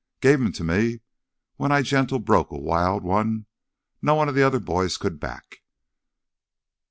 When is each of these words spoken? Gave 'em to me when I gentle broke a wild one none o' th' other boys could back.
Gave 0.19 0.41
'em 0.41 0.51
to 0.53 0.63
me 0.63 1.01
when 1.57 1.71
I 1.71 1.83
gentle 1.83 2.17
broke 2.17 2.49
a 2.49 2.57
wild 2.57 3.03
one 3.03 3.45
none 4.01 4.27
o' 4.29 4.33
th' 4.33 4.39
other 4.43 4.59
boys 4.59 4.97
could 4.97 5.19
back. 5.19 5.57